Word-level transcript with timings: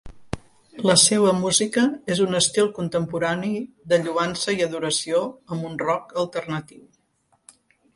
La 0.89 0.95
seua 1.01 1.33
música 1.41 1.83
és 2.15 2.23
un 2.25 2.39
estil 2.41 2.71
contemporani 2.79 3.53
de 3.95 4.03
lloança 4.09 4.59
i 4.59 4.67
adoració 4.71 5.25
amb 5.57 5.73
un 5.73 5.81
rock 5.89 6.21
alternatiu. 6.27 6.87